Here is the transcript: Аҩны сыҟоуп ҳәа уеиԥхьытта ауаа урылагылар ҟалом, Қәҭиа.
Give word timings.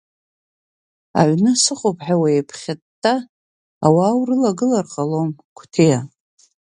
Аҩны 1.19 1.51
сыҟоуп 1.63 1.97
ҳәа 2.05 2.15
уеиԥхьытта 2.21 3.13
ауаа 3.85 4.13
урылагылар 4.19 4.85
ҟалом, 4.93 5.29
Қәҭиа. 5.57 5.99